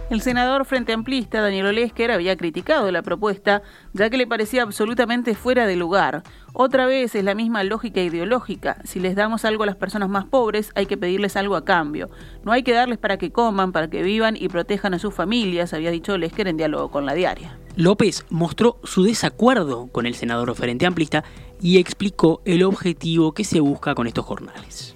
El 0.09 0.21
senador 0.21 0.63
Frente 0.63 0.93
Amplista, 0.93 1.41
Daniel 1.41 1.65
Olesker, 1.65 2.11
había 2.11 2.37
criticado 2.37 2.89
la 2.91 3.01
propuesta, 3.01 3.61
ya 3.91 4.09
que 4.09 4.17
le 4.17 4.25
parecía 4.25 4.63
absolutamente 4.63 5.35
fuera 5.35 5.67
de 5.67 5.75
lugar. 5.75 6.23
Otra 6.53 6.85
vez 6.85 7.13
es 7.13 7.25
la 7.25 7.35
misma 7.35 7.65
lógica 7.65 7.99
ideológica. 7.99 8.77
Si 8.85 9.01
les 9.01 9.17
damos 9.17 9.43
algo 9.43 9.63
a 9.63 9.65
las 9.65 9.75
personas 9.75 10.07
más 10.07 10.23
pobres, 10.23 10.71
hay 10.75 10.85
que 10.85 10.95
pedirles 10.95 11.35
algo 11.35 11.57
a 11.57 11.65
cambio. 11.65 12.09
No 12.45 12.53
hay 12.53 12.63
que 12.63 12.71
darles 12.71 12.99
para 12.99 13.17
que 13.17 13.31
coman, 13.31 13.73
para 13.73 13.89
que 13.89 14.01
vivan 14.01 14.37
y 14.37 14.47
protejan 14.47 14.93
a 14.93 14.99
sus 14.99 15.13
familias, 15.13 15.73
había 15.73 15.91
dicho 15.91 16.13
Olesker 16.13 16.47
en 16.47 16.55
diálogo 16.55 16.89
con 16.89 17.05
la 17.05 17.13
diaria. 17.13 17.57
López 17.75 18.25
mostró 18.29 18.77
su 18.83 19.03
desacuerdo 19.03 19.87
con 19.87 20.05
el 20.05 20.15
senador 20.15 20.55
Frente 20.55 20.85
Amplista 20.85 21.25
y 21.61 21.79
explicó 21.79 22.41
el 22.45 22.63
objetivo 22.63 23.33
que 23.33 23.43
se 23.43 23.59
busca 23.59 23.93
con 23.93 24.07
estos 24.07 24.23
jornales. 24.23 24.95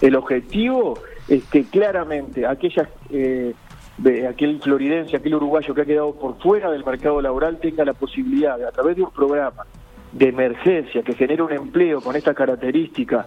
El 0.00 0.14
objetivo 0.14 1.00
es 1.28 1.44
que 1.44 1.64
claramente 1.64 2.46
aquellas 2.46 2.88
eh, 3.10 3.54
de 3.98 4.26
aquel 4.26 4.60
floridense, 4.60 5.16
aquel 5.16 5.34
uruguayo 5.34 5.74
que 5.74 5.82
ha 5.82 5.84
quedado 5.84 6.14
por 6.14 6.38
fuera 6.38 6.70
del 6.70 6.84
mercado 6.84 7.20
laboral 7.20 7.58
tenga 7.58 7.84
la 7.84 7.92
posibilidad 7.92 8.58
de, 8.58 8.66
a 8.66 8.72
través 8.72 8.96
de 8.96 9.02
un 9.02 9.10
programa 9.10 9.64
de 10.12 10.28
emergencia 10.28 11.02
que 11.02 11.14
genere 11.14 11.42
un 11.42 11.52
empleo 11.52 12.00
con 12.00 12.16
estas 12.16 12.34
características, 12.34 13.26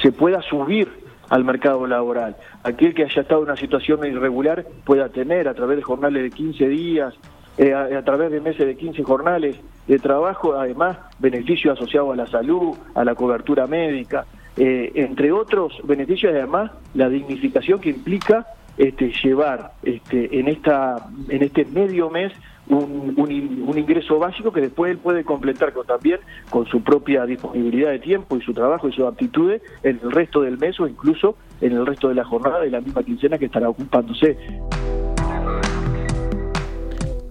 se 0.00 0.12
pueda 0.12 0.40
subir 0.42 0.88
al 1.28 1.44
mercado 1.44 1.86
laboral. 1.86 2.36
Aquel 2.62 2.94
que 2.94 3.04
haya 3.04 3.22
estado 3.22 3.42
en 3.42 3.48
una 3.48 3.56
situación 3.56 4.04
irregular 4.06 4.64
pueda 4.84 5.08
tener 5.08 5.48
a 5.48 5.54
través 5.54 5.76
de 5.76 5.82
jornales 5.82 6.22
de 6.22 6.30
15 6.30 6.68
días, 6.68 7.14
eh, 7.58 7.74
a, 7.74 8.02
través 8.04 8.30
de 8.30 8.40
meses 8.40 8.66
de 8.66 8.76
15 8.76 9.02
jornales 9.02 9.56
de 9.86 9.98
trabajo, 9.98 10.54
además 10.54 10.98
beneficios 11.18 11.76
asociados 11.76 12.12
a 12.12 12.16
la 12.16 12.26
salud, 12.26 12.76
a 12.94 13.04
la 13.04 13.14
cobertura 13.14 13.66
médica, 13.66 14.26
eh, 14.56 14.92
entre 14.94 15.32
otros 15.32 15.80
beneficios, 15.84 16.32
además 16.32 16.70
la 16.94 17.08
dignificación 17.08 17.80
que 17.80 17.90
implica 17.90 18.46
este, 18.78 19.12
llevar 19.22 19.72
este, 19.82 20.38
en, 20.38 20.48
esta, 20.48 21.08
en 21.28 21.42
este 21.42 21.64
medio 21.64 22.10
mes 22.10 22.32
un, 22.68 23.14
un, 23.16 23.78
ingreso 23.78 24.18
básico 24.18 24.52
que 24.52 24.60
después 24.60 24.90
él 24.90 24.98
puede 24.98 25.24
completar 25.24 25.72
con, 25.72 25.86
también 25.86 26.18
con 26.50 26.66
su 26.66 26.82
propia 26.82 27.24
disponibilidad 27.24 27.90
de 27.90 28.00
tiempo 28.00 28.36
y 28.36 28.42
su 28.42 28.52
trabajo 28.52 28.88
y 28.88 28.92
sus 28.92 29.04
aptitudes 29.04 29.62
en 29.82 30.00
el 30.02 30.10
resto 30.10 30.42
del 30.42 30.58
mes 30.58 30.78
o 30.80 30.88
incluso 30.88 31.36
en 31.60 31.72
el 31.72 31.86
resto 31.86 32.08
de 32.08 32.16
la 32.16 32.24
jornada 32.24 32.60
de 32.60 32.70
la 32.70 32.80
misma 32.80 33.02
quincena 33.02 33.38
que 33.38 33.46
estará 33.46 33.68
ocupándose. 33.68 34.36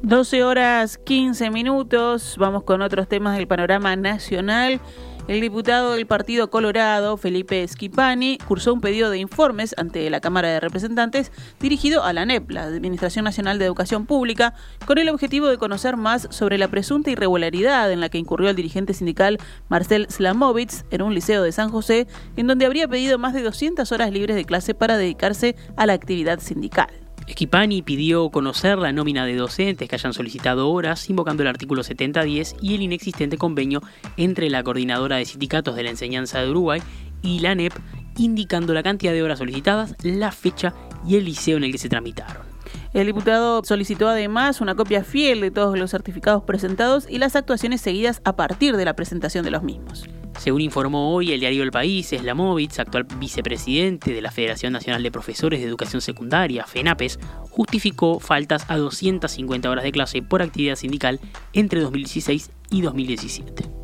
12 0.03 0.43
horas 0.43 0.97
15 0.99 1.49
minutos, 1.49 2.35
vamos 2.37 2.63
con 2.63 2.81
otros 2.81 3.07
temas 3.07 3.37
del 3.37 3.47
panorama 3.47 3.95
nacional. 3.95 4.79
El 5.27 5.41
diputado 5.41 5.93
del 5.93 6.05
Partido 6.05 6.51
Colorado, 6.51 7.17
Felipe 7.17 7.67
Schipani, 7.67 8.37
cursó 8.47 8.71
un 8.71 8.79
pedido 8.79 9.09
de 9.09 9.17
informes 9.17 9.73
ante 9.75 10.07
la 10.11 10.19
Cámara 10.19 10.49
de 10.49 10.59
Representantes 10.59 11.31
dirigido 11.59 12.03
a 12.03 12.13
la 12.13 12.27
NEP, 12.27 12.51
la 12.51 12.61
Administración 12.65 13.25
Nacional 13.25 13.57
de 13.57 13.65
Educación 13.65 14.05
Pública, 14.05 14.53
con 14.85 14.99
el 14.99 15.09
objetivo 15.09 15.47
de 15.47 15.57
conocer 15.57 15.97
más 15.97 16.27
sobre 16.29 16.59
la 16.59 16.67
presunta 16.67 17.09
irregularidad 17.09 17.91
en 17.91 18.01
la 18.01 18.09
que 18.09 18.19
incurrió 18.19 18.51
el 18.51 18.55
dirigente 18.55 18.93
sindical 18.93 19.39
Marcel 19.67 20.05
Slamovitz 20.11 20.85
en 20.91 21.01
un 21.01 21.15
liceo 21.15 21.41
de 21.41 21.51
San 21.51 21.71
José, 21.71 22.05
en 22.37 22.45
donde 22.45 22.67
habría 22.67 22.87
pedido 22.87 23.17
más 23.17 23.33
de 23.33 23.41
200 23.41 23.91
horas 23.91 24.11
libres 24.11 24.35
de 24.35 24.45
clase 24.45 24.75
para 24.75 24.95
dedicarse 24.95 25.55
a 25.75 25.87
la 25.87 25.93
actividad 25.93 26.39
sindical. 26.39 27.04
Esquipani 27.27 27.81
pidió 27.81 28.29
conocer 28.29 28.77
la 28.77 28.91
nómina 28.91 29.25
de 29.25 29.35
docentes 29.35 29.89
que 29.89 29.95
hayan 29.95 30.13
solicitado 30.13 30.69
horas, 30.69 31.09
invocando 31.09 31.41
el 31.41 31.49
artículo 31.49 31.83
7010 31.83 32.57
y 32.61 32.75
el 32.75 32.83
inexistente 32.83 33.37
convenio 33.37 33.81
entre 34.15 34.49
la 34.49 34.63
Coordinadora 34.63 35.17
de 35.17 35.25
Sindicatos 35.25 35.75
de 35.75 35.83
la 35.83 35.89
Enseñanza 35.89 36.41
de 36.41 36.51
Uruguay 36.51 36.81
y 37.23 37.39
la 37.39 37.51
ANEP, 37.51 37.73
indicando 38.17 38.73
la 38.73 38.83
cantidad 38.83 39.11
de 39.11 39.23
horas 39.23 39.39
solicitadas, 39.39 39.95
la 40.03 40.31
fecha 40.31 40.73
y 41.07 41.15
el 41.15 41.25
liceo 41.25 41.57
en 41.57 41.63
el 41.63 41.71
que 41.71 41.79
se 41.79 41.89
tramitaron. 41.89 42.54
El 42.95 43.07
diputado 43.07 43.61
solicitó 43.65 44.07
además 44.07 44.61
una 44.61 44.73
copia 44.73 45.03
fiel 45.03 45.41
de 45.41 45.51
todos 45.51 45.77
los 45.77 45.91
certificados 45.91 46.43
presentados 46.43 47.05
y 47.09 47.17
las 47.17 47.35
actuaciones 47.35 47.81
seguidas 47.81 48.21
a 48.23 48.37
partir 48.37 48.77
de 48.77 48.85
la 48.85 48.95
presentación 48.95 49.43
de 49.43 49.51
los 49.51 49.63
mismos. 49.63 50.05
Según 50.39 50.61
informó 50.61 51.13
hoy 51.13 51.33
el 51.33 51.41
diario 51.41 51.63
El 51.63 51.71
País, 51.71 52.07
Slamovitz, 52.17 52.79
actual 52.79 53.05
vicepresidente 53.19 54.13
de 54.13 54.21
la 54.21 54.31
Federación 54.31 54.71
Nacional 54.71 55.03
de 55.03 55.11
Profesores 55.11 55.59
de 55.59 55.67
Educación 55.67 56.01
Secundaria, 56.01 56.65
FENAPES, 56.65 57.19
justificó 57.49 58.21
faltas 58.21 58.63
a 58.69 58.77
250 58.77 59.69
horas 59.69 59.83
de 59.83 59.91
clase 59.91 60.21
por 60.21 60.41
actividad 60.41 60.77
sindical 60.77 61.19
entre 61.51 61.81
2016 61.81 62.49
y 62.71 62.81
2017. 62.81 63.74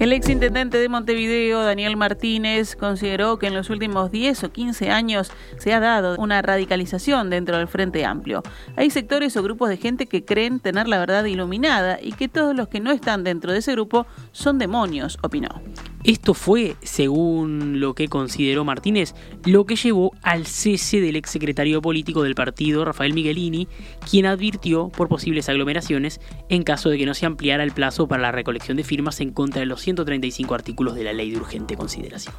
El 0.00 0.12
exintendente 0.12 0.78
de 0.78 0.88
Montevideo, 0.88 1.62
Daniel 1.62 1.96
Martínez, 1.96 2.74
consideró 2.74 3.38
que 3.38 3.46
en 3.46 3.54
los 3.54 3.70
últimos 3.70 4.10
10 4.10 4.42
o 4.44 4.52
15 4.52 4.90
años 4.90 5.30
se 5.56 5.72
ha 5.72 5.78
dado 5.78 6.16
una 6.18 6.42
radicalización 6.42 7.30
dentro 7.30 7.58
del 7.58 7.68
Frente 7.68 8.04
Amplio. 8.04 8.42
Hay 8.74 8.90
sectores 8.90 9.36
o 9.36 9.42
grupos 9.44 9.68
de 9.68 9.76
gente 9.76 10.06
que 10.06 10.24
creen 10.24 10.58
tener 10.58 10.88
la 10.88 10.98
verdad 10.98 11.24
iluminada 11.24 12.00
y 12.02 12.12
que 12.12 12.28
todos 12.28 12.56
los 12.56 12.66
que 12.66 12.80
no 12.80 12.90
están 12.90 13.22
dentro 13.22 13.52
de 13.52 13.58
ese 13.58 13.72
grupo 13.72 14.04
son 14.32 14.58
demonios, 14.58 15.16
opinó. 15.22 15.62
Esto 16.04 16.34
fue, 16.34 16.76
según 16.82 17.80
lo 17.80 17.94
que 17.94 18.08
consideró 18.08 18.62
Martínez, 18.62 19.14
lo 19.46 19.64
que 19.64 19.74
llevó 19.74 20.12
al 20.22 20.46
cese 20.46 21.00
del 21.00 21.16
exsecretario 21.16 21.80
político 21.80 22.22
del 22.22 22.34
partido, 22.34 22.84
Rafael 22.84 23.14
Miguelini, 23.14 23.68
quien 24.10 24.26
advirtió 24.26 24.90
por 24.90 25.08
posibles 25.08 25.48
aglomeraciones 25.48 26.20
en 26.50 26.62
caso 26.62 26.90
de 26.90 26.98
que 26.98 27.06
no 27.06 27.14
se 27.14 27.24
ampliara 27.24 27.64
el 27.64 27.72
plazo 27.72 28.06
para 28.06 28.20
la 28.20 28.32
recolección 28.32 28.76
de 28.76 28.84
firmas 28.84 29.18
en 29.22 29.30
contra 29.30 29.60
de 29.60 29.66
los 29.66 29.80
135 29.80 30.54
artículos 30.54 30.94
de 30.94 31.04
la 31.04 31.14
ley 31.14 31.30
de 31.30 31.38
urgente 31.38 31.74
consideración. 31.74 32.34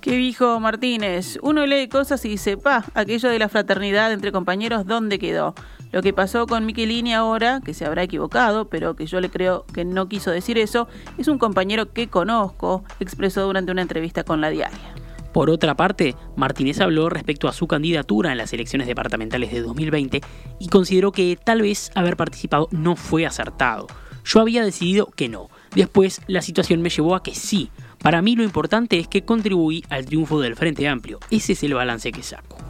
¿Qué 0.00 0.12
dijo 0.16 0.60
Martínez? 0.60 1.38
Uno 1.42 1.66
lee 1.66 1.88
cosas 1.88 2.24
y 2.26 2.28
dice, 2.28 2.56
pa, 2.56 2.84
aquello 2.94 3.28
de 3.28 3.40
la 3.40 3.48
fraternidad 3.48 4.12
entre 4.12 4.30
compañeros, 4.30 4.86
¿dónde 4.86 5.18
quedó? 5.18 5.54
Lo 5.94 6.02
que 6.02 6.12
pasó 6.12 6.48
con 6.48 6.66
Michelini 6.66 7.14
ahora, 7.14 7.60
que 7.64 7.72
se 7.72 7.84
habrá 7.84 8.02
equivocado, 8.02 8.68
pero 8.68 8.96
que 8.96 9.06
yo 9.06 9.20
le 9.20 9.30
creo 9.30 9.64
que 9.72 9.84
no 9.84 10.08
quiso 10.08 10.32
decir 10.32 10.58
eso, 10.58 10.88
es 11.18 11.28
un 11.28 11.38
compañero 11.38 11.92
que 11.92 12.08
conozco, 12.08 12.82
expresó 12.98 13.42
durante 13.42 13.70
una 13.70 13.82
entrevista 13.82 14.24
con 14.24 14.40
la 14.40 14.50
diaria. 14.50 14.92
Por 15.32 15.50
otra 15.50 15.76
parte, 15.76 16.16
Martínez 16.34 16.80
habló 16.80 17.10
respecto 17.10 17.46
a 17.46 17.52
su 17.52 17.68
candidatura 17.68 18.32
en 18.32 18.38
las 18.38 18.52
elecciones 18.52 18.88
departamentales 18.88 19.52
de 19.52 19.62
2020 19.62 20.20
y 20.58 20.66
consideró 20.66 21.12
que 21.12 21.38
tal 21.42 21.62
vez 21.62 21.92
haber 21.94 22.16
participado 22.16 22.66
no 22.72 22.96
fue 22.96 23.24
acertado. 23.24 23.86
Yo 24.24 24.40
había 24.40 24.64
decidido 24.64 25.06
que 25.14 25.28
no. 25.28 25.48
Después 25.76 26.22
la 26.26 26.42
situación 26.42 26.82
me 26.82 26.90
llevó 26.90 27.14
a 27.14 27.22
que 27.22 27.36
sí. 27.36 27.70
Para 28.02 28.20
mí 28.20 28.34
lo 28.34 28.42
importante 28.42 28.98
es 28.98 29.06
que 29.06 29.24
contribuí 29.24 29.84
al 29.90 30.06
triunfo 30.06 30.40
del 30.40 30.56
Frente 30.56 30.88
Amplio. 30.88 31.20
Ese 31.30 31.52
es 31.52 31.62
el 31.62 31.74
balance 31.74 32.10
que 32.10 32.24
saco. 32.24 32.63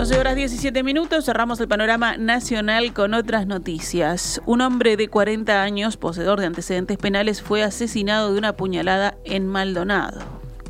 12 0.00 0.18
horas 0.18 0.34
17 0.34 0.82
minutos, 0.82 1.26
cerramos 1.26 1.60
el 1.60 1.68
panorama 1.68 2.16
nacional 2.16 2.94
con 2.94 3.12
otras 3.12 3.46
noticias. 3.46 4.40
Un 4.46 4.62
hombre 4.62 4.96
de 4.96 5.08
40 5.08 5.62
años, 5.62 5.98
poseedor 5.98 6.40
de 6.40 6.46
antecedentes 6.46 6.96
penales, 6.96 7.42
fue 7.42 7.62
asesinado 7.62 8.32
de 8.32 8.38
una 8.38 8.56
puñalada 8.56 9.18
en 9.26 9.46
Maldonado. 9.46 10.22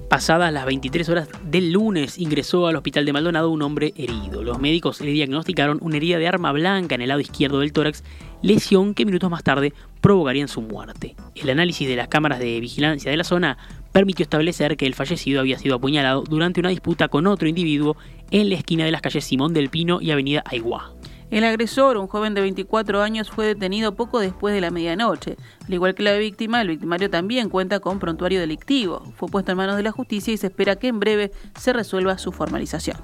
Pasadas 0.09 0.53
las 0.53 0.67
23 0.67 1.09
horas 1.11 1.29
del 1.45 1.71
lunes, 1.71 2.19
ingresó 2.19 2.67
al 2.67 2.75
hospital 2.75 3.05
de 3.05 3.13
Maldonado 3.13 3.51
un 3.51 3.63
hombre 3.63 3.93
herido. 3.95 4.43
Los 4.43 4.59
médicos 4.59 5.01
le 5.01 5.13
diagnosticaron 5.13 5.79
una 5.81 5.99
herida 5.99 6.19
de 6.19 6.27
arma 6.27 6.51
blanca 6.51 6.97
en 6.97 7.03
el 7.03 7.09
lado 7.11 7.21
izquierdo 7.21 7.61
del 7.61 7.73
tórax, 7.73 8.03
lesión 8.43 8.95
que 8.95 9.07
minutos 9.07 9.31
más 9.31 9.45
tarde 9.45 9.73
provocaría 10.01 10.49
su 10.49 10.61
muerte. 10.61 11.15
El 11.37 11.51
análisis 11.51 11.87
de 11.87 11.95
las 11.95 12.09
cámaras 12.09 12.41
de 12.41 12.59
vigilancia 12.59 13.13
de 13.13 13.17
la 13.17 13.23
zona 13.23 13.59
permitió 13.93 14.23
establecer 14.23 14.77
que 14.77 14.87
el 14.87 14.95
fallecido 14.95 15.41
había 15.41 15.59
sido 15.59 15.77
apuñalado 15.77 16.23
durante 16.23 16.61
una 16.61 16.69
disputa 16.71 17.09
con 17.09 17.27
otro 17.27 17.49
individuo 17.49 17.97
en 18.31 18.49
la 18.49 18.57
esquina 18.57 18.85
de 18.85 18.93
las 18.93 19.03
calles 19.03 19.25
Simón 19.25 19.53
del 19.53 19.71
Pino 19.71 20.01
y 20.01 20.11
Avenida 20.11 20.43
Aiguá. 20.47 20.93
El 21.31 21.45
agresor, 21.45 21.97
un 21.97 22.09
joven 22.09 22.35
de 22.35 22.41
24 22.41 23.03
años, 23.03 23.31
fue 23.31 23.47
detenido 23.47 23.95
poco 23.95 24.19
después 24.19 24.53
de 24.53 24.61
la 24.61 24.73
medianoche. 24.73 25.37
Al 25.65 25.75
igual 25.75 25.95
que 25.95 26.03
la 26.03 26.15
víctima, 26.15 26.61
el 26.61 26.69
victimario 26.69 27.09
también 27.09 27.49
cuenta 27.49 27.79
con 27.79 28.01
prontuario 28.01 28.41
delictivo. 28.41 29.05
Fue 29.17 29.29
puesto 29.29 29.53
en 29.53 29.59
manos 29.59 29.77
de 29.77 29.85
la 29.85 29.93
justicia 29.93 30.35
y 30.35 30.37
se 30.37 30.49
espera 30.49 30.75
que 30.75 30.89
en 30.89 30.99
breve 30.99 31.31
se 31.57 31.73
resuelva 31.73 32.19
su 32.19 32.33
formalización. 32.33 32.97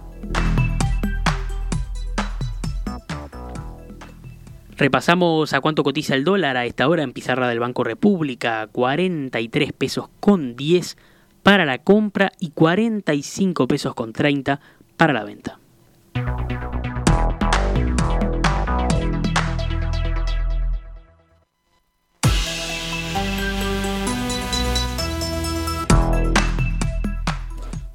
Repasamos 4.77 5.55
a 5.55 5.61
cuánto 5.63 5.83
cotiza 5.83 6.15
el 6.15 6.25
dólar 6.25 6.59
a 6.59 6.67
esta 6.67 6.87
hora 6.87 7.03
en 7.03 7.15
pizarra 7.15 7.49
del 7.49 7.61
Banco 7.61 7.83
República, 7.83 8.67
43 8.67 9.73
pesos 9.73 10.11
con 10.21 10.55
10 10.55 10.99
para 11.43 11.65
la 11.65 11.79
compra 11.79 12.33
y 12.39 12.51
45 12.51 13.67
pesos 13.67 13.95
con 13.95 14.13
30 14.13 14.61
para 14.99 15.15
la 15.15 15.25
venta. 15.25 15.59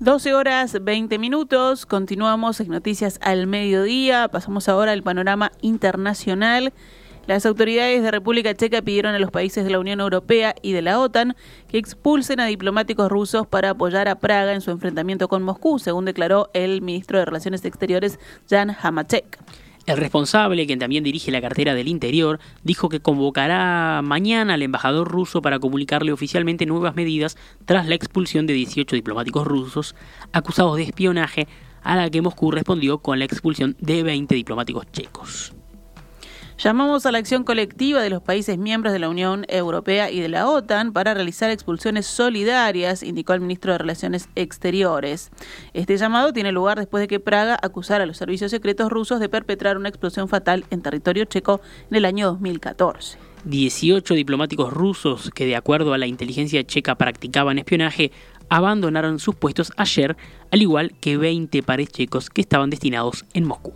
12 0.01 0.33
horas 0.33 0.75
20 0.81 1.19
minutos, 1.19 1.85
continuamos 1.85 2.59
en 2.59 2.69
Noticias 2.69 3.19
al 3.21 3.45
Mediodía, 3.45 4.29
pasamos 4.29 4.67
ahora 4.67 4.93
al 4.93 5.03
panorama 5.03 5.51
internacional. 5.61 6.73
Las 7.27 7.45
autoridades 7.45 8.01
de 8.01 8.09
República 8.09 8.55
Checa 8.55 8.81
pidieron 8.81 9.13
a 9.13 9.19
los 9.19 9.29
países 9.29 9.63
de 9.63 9.69
la 9.69 9.79
Unión 9.79 9.99
Europea 9.99 10.55
y 10.63 10.71
de 10.71 10.81
la 10.81 10.99
OTAN 10.99 11.35
que 11.67 11.77
expulsen 11.77 12.39
a 12.39 12.47
diplomáticos 12.47 13.11
rusos 13.11 13.45
para 13.45 13.69
apoyar 13.69 14.07
a 14.07 14.15
Praga 14.15 14.53
en 14.53 14.61
su 14.61 14.71
enfrentamiento 14.71 15.27
con 15.27 15.43
Moscú, 15.43 15.77
según 15.77 16.05
declaró 16.05 16.49
el 16.55 16.81
ministro 16.81 17.19
de 17.19 17.25
Relaciones 17.25 17.63
Exteriores 17.63 18.17
Jan 18.49 18.75
Hamacek. 18.81 19.37
El 19.87 19.97
responsable, 19.97 20.67
quien 20.67 20.79
también 20.79 21.03
dirige 21.03 21.31
la 21.31 21.41
cartera 21.41 21.73
del 21.73 21.87
Interior, 21.87 22.39
dijo 22.63 22.87
que 22.87 22.99
convocará 22.99 24.01
mañana 24.03 24.53
al 24.53 24.61
embajador 24.61 25.07
ruso 25.07 25.41
para 25.41 25.59
comunicarle 25.59 26.11
oficialmente 26.11 26.67
nuevas 26.67 26.95
medidas 26.95 27.35
tras 27.65 27.87
la 27.87 27.95
expulsión 27.95 28.45
de 28.45 28.53
18 28.53 28.95
diplomáticos 28.95 29.47
rusos 29.47 29.95
acusados 30.33 30.77
de 30.77 30.83
espionaje, 30.83 31.47
a 31.81 31.95
la 31.95 32.09
que 32.11 32.21
Moscú 32.21 32.51
respondió 32.51 32.99
con 32.99 33.17
la 33.17 33.25
expulsión 33.25 33.75
de 33.79 34.03
20 34.03 34.35
diplomáticos 34.35 34.85
checos. 34.91 35.53
Llamamos 36.63 37.07
a 37.07 37.11
la 37.11 37.17
acción 37.17 37.43
colectiva 37.43 38.03
de 38.03 38.11
los 38.11 38.21
países 38.21 38.55
miembros 38.59 38.93
de 38.93 38.99
la 38.99 39.09
Unión 39.09 39.47
Europea 39.47 40.11
y 40.11 40.19
de 40.19 40.29
la 40.29 40.47
OTAN 40.47 40.93
para 40.93 41.15
realizar 41.15 41.49
expulsiones 41.49 42.05
solidarias, 42.05 43.01
indicó 43.01 43.33
el 43.33 43.41
ministro 43.41 43.71
de 43.71 43.79
Relaciones 43.79 44.29
Exteriores. 44.35 45.31
Este 45.73 45.97
llamado 45.97 46.33
tiene 46.33 46.51
lugar 46.51 46.77
después 46.77 47.01
de 47.01 47.07
que 47.07 47.19
Praga 47.19 47.57
acusara 47.59 48.03
a 48.03 48.05
los 48.05 48.17
servicios 48.17 48.51
secretos 48.51 48.91
rusos 48.91 49.19
de 49.19 49.27
perpetrar 49.27 49.75
una 49.75 49.89
explosión 49.89 50.29
fatal 50.29 50.63
en 50.69 50.83
territorio 50.83 51.25
checo 51.25 51.61
en 51.89 51.97
el 51.97 52.05
año 52.05 52.27
2014. 52.27 53.17
18 53.43 54.13
diplomáticos 54.13 54.71
rusos 54.71 55.31
que 55.31 55.47
de 55.47 55.55
acuerdo 55.55 55.95
a 55.95 55.97
la 55.97 56.05
inteligencia 56.05 56.63
checa 56.63 56.93
practicaban 56.93 57.57
espionaje 57.57 58.11
abandonaron 58.49 59.17
sus 59.17 59.33
puestos 59.33 59.73
ayer, 59.77 60.15
al 60.51 60.61
igual 60.61 60.93
que 61.01 61.17
20 61.17 61.63
pares 61.63 61.89
checos 61.89 62.29
que 62.29 62.41
estaban 62.41 62.69
destinados 62.69 63.25
en 63.33 63.45
Moscú. 63.45 63.73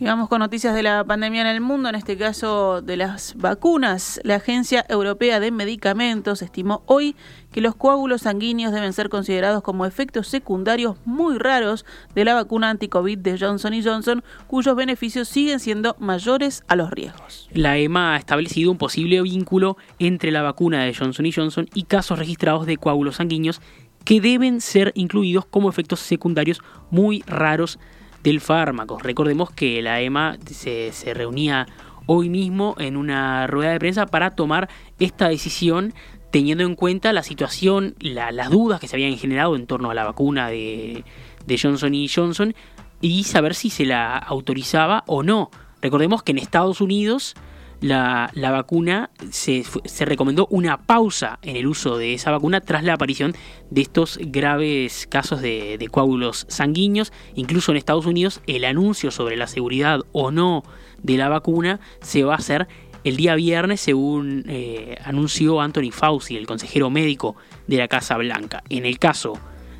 Y 0.00 0.04
vamos 0.04 0.28
con 0.28 0.38
noticias 0.38 0.76
de 0.76 0.84
la 0.84 1.02
pandemia 1.02 1.40
en 1.40 1.48
el 1.48 1.60
mundo, 1.60 1.88
en 1.88 1.96
este 1.96 2.16
caso 2.16 2.82
de 2.82 2.96
las 2.96 3.34
vacunas. 3.36 4.20
La 4.22 4.36
Agencia 4.36 4.86
Europea 4.88 5.40
de 5.40 5.50
Medicamentos 5.50 6.40
estimó 6.40 6.84
hoy 6.86 7.16
que 7.50 7.60
los 7.60 7.74
coágulos 7.74 8.22
sanguíneos 8.22 8.72
deben 8.72 8.92
ser 8.92 9.08
considerados 9.08 9.60
como 9.64 9.86
efectos 9.86 10.28
secundarios 10.28 10.98
muy 11.04 11.36
raros 11.38 11.84
de 12.14 12.24
la 12.24 12.34
vacuna 12.34 12.70
anti-COVID 12.70 13.18
de 13.18 13.38
Johnson 13.40 13.74
Johnson, 13.82 14.22
cuyos 14.46 14.76
beneficios 14.76 15.26
siguen 15.26 15.58
siendo 15.58 15.96
mayores 15.98 16.62
a 16.68 16.76
los 16.76 16.92
riesgos. 16.92 17.48
La 17.52 17.76
EMA 17.76 18.14
ha 18.14 18.18
establecido 18.18 18.70
un 18.70 18.78
posible 18.78 19.20
vínculo 19.22 19.78
entre 19.98 20.30
la 20.30 20.42
vacuna 20.42 20.84
de 20.84 20.94
Johnson 20.94 21.26
Johnson 21.34 21.68
y 21.74 21.82
casos 21.82 22.20
registrados 22.20 22.66
de 22.66 22.76
coágulos 22.76 23.16
sanguíneos 23.16 23.60
que 24.04 24.20
deben 24.20 24.60
ser 24.60 24.92
incluidos 24.94 25.44
como 25.44 25.68
efectos 25.68 25.98
secundarios 25.98 26.60
muy 26.92 27.24
raros 27.26 27.80
del 28.22 28.40
fármaco. 28.40 28.98
Recordemos 28.98 29.50
que 29.50 29.82
la 29.82 30.00
EMA 30.00 30.38
se, 30.50 30.92
reunía 31.14 31.66
hoy 32.06 32.28
mismo 32.28 32.74
en 32.78 32.96
una 32.96 33.46
rueda 33.46 33.72
de 33.72 33.78
prensa 33.78 34.06
para 34.06 34.30
tomar 34.30 34.68
esta 34.98 35.28
decisión 35.28 35.94
teniendo 36.30 36.64
en 36.64 36.74
cuenta 36.74 37.12
la 37.12 37.22
situación, 37.22 37.94
las 38.00 38.50
dudas 38.50 38.80
que 38.80 38.88
se 38.88 38.96
habían 38.96 39.16
generado 39.16 39.56
en 39.56 39.66
torno 39.66 39.90
a 39.90 39.94
la 39.94 40.04
vacuna 40.04 40.48
de, 40.48 41.04
de 41.46 41.58
Johnson 41.58 41.94
y 41.94 42.08
Johnson 42.08 42.54
y 43.00 43.24
saber 43.24 43.54
si 43.54 43.70
se 43.70 43.86
la 43.86 44.18
autorizaba 44.18 45.04
o 45.06 45.22
no. 45.22 45.50
Recordemos 45.80 46.22
que 46.22 46.32
en 46.32 46.38
Estados 46.38 46.80
Unidos 46.80 47.34
la, 47.80 48.30
vacuna 48.34 49.10
se, 49.30 49.64
se, 49.84 50.04
recomendó 50.04 50.46
una 50.50 50.78
pausa 50.78 51.38
en 51.42 51.56
el 51.56 51.66
uso 51.66 51.96
de 51.96 52.14
esa 52.14 52.30
vacuna 52.30 52.60
tras 52.60 52.82
la 52.82 52.94
aparición 52.94 53.34
de 53.70 53.82
estos 53.82 54.18
graves 54.20 55.06
casos 55.08 55.40
de, 55.40 55.88
coágulos 55.90 56.46
sanguíneos. 56.48 57.12
Incluso 57.34 57.70
en 57.70 57.78
Estados 57.78 58.06
Unidos 58.06 58.40
el 58.46 58.64
anuncio 58.64 59.10
sobre 59.10 59.36
la 59.36 59.46
seguridad 59.46 60.00
o 60.12 60.30
no 60.30 60.64
de 61.02 61.16
la 61.16 61.28
vacuna 61.28 61.80
se 62.00 62.24
va 62.24 62.34
a 62.34 62.38
hacer 62.38 62.66
el 63.04 63.16
día 63.16 63.36
viernes, 63.36 63.80
según 63.80 64.44
eh, 64.48 64.98
anunció 65.04 65.60
Anthony 65.60 65.92
Fauci, 65.92 66.36
el 66.36 66.46
consejero 66.46 66.90
médico 66.90 67.36
de 67.68 67.76
la 67.76 67.86
Casa 67.86 68.16
Blanca. 68.16 68.64
En 68.68 68.84
el 68.84 68.98
caso 68.98 69.38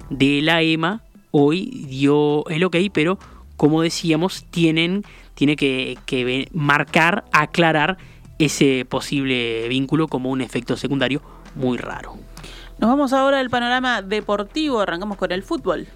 de 0.08 0.40
la 0.40 0.62
EMA, 0.62 1.02
hoy 1.32 1.84
dio 1.88 2.46
el 2.48 2.62
ok, 2.62 2.76
pero 2.92 3.18
como 3.56 3.82
decíamos, 3.82 4.44
tienen 4.50 5.04
tiene 5.38 5.54
que, 5.54 6.48
marcar, 6.52 7.24
aclarar 7.30 7.96
ese 8.40 8.84
posible 8.84 9.68
vínculo 9.68 10.08
como 10.08 10.30
un 10.30 10.40
efecto 10.40 10.76
secundario 10.76 11.22
muy 11.54 11.78
raro. 11.78 12.16
Nos 12.80 12.90
vamos 12.90 13.12
ahora 13.12 13.38
al 13.38 13.48
panorama 13.48 14.02
deportivo, 14.02 14.80
arrancamos 14.80 15.16
con 15.16 15.30
el 15.30 15.44
fútbol. 15.44 15.86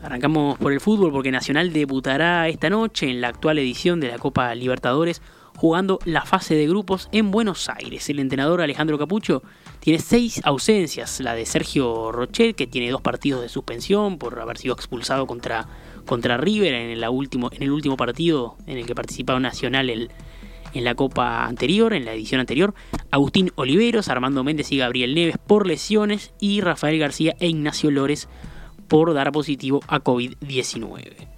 Arrancamos 0.00 0.56
por 0.58 0.72
el 0.72 0.80
fútbol 0.80 1.10
porque 1.10 1.32
Nacional 1.32 1.72
debutará 1.72 2.46
esta 2.46 2.70
noche 2.70 3.10
en 3.10 3.20
la 3.20 3.28
actual 3.28 3.58
edición 3.58 3.98
de 3.98 4.06
la 4.06 4.18
Copa 4.18 4.54
Libertadores 4.54 5.20
jugando 5.56 5.98
la 6.04 6.24
fase 6.24 6.54
de 6.54 6.68
grupos 6.68 7.08
en 7.10 7.32
Buenos 7.32 7.68
Aires. 7.68 8.08
El 8.10 8.20
entrenador 8.20 8.60
Alejandro 8.60 8.96
Capucho 8.96 9.42
tiene 9.80 9.98
seis 9.98 10.40
ausencias, 10.44 11.18
la 11.18 11.34
de 11.34 11.46
Sergio 11.46 12.12
Rochet, 12.12 12.54
que 12.54 12.68
tiene 12.68 12.92
dos 12.92 13.00
partidos 13.00 13.42
de 13.42 13.48
suspensión 13.48 14.18
por 14.18 14.38
haber 14.38 14.58
sido 14.58 14.74
expulsado 14.74 15.26
contra 15.26 15.66
contra 16.04 16.36
River 16.36 16.74
en, 16.74 16.90
el 16.90 17.08
último, 17.08 17.50
en 17.52 17.62
el 17.62 17.70
último 17.70 17.96
partido 17.96 18.56
en 18.66 18.78
el 18.78 18.86
que 18.86 18.94
participaba 18.94 19.40
Nacional 19.40 19.90
en 20.74 20.84
la 20.84 20.94
Copa 20.94 21.46
anterior, 21.46 21.94
en 21.94 22.04
la 22.04 22.12
edición 22.12 22.40
anterior, 22.40 22.74
Agustín 23.10 23.52
Oliveros, 23.54 24.08
Armando 24.08 24.44
Méndez 24.44 24.72
y 24.72 24.78
Gabriel 24.78 25.14
Neves 25.14 25.38
por 25.38 25.66
lesiones 25.66 26.34
y 26.40 26.60
Rafael 26.60 26.98
García 26.98 27.34
e 27.38 27.48
Ignacio 27.48 27.90
Lores 27.90 28.28
por 28.88 29.14
dar 29.14 29.32
positivo 29.32 29.80
a 29.88 30.00
COVID-19. 30.00 31.28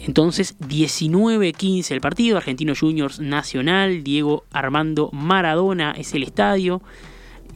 Entonces, 0.00 0.58
19-15 0.60 1.90
el 1.90 2.00
partido, 2.00 2.38
Argentino 2.38 2.72
Juniors 2.78 3.20
Nacional, 3.20 4.02
Diego 4.02 4.44
Armando 4.50 5.10
Maradona 5.12 5.92
es 5.92 6.14
el 6.14 6.22
estadio. 6.22 6.80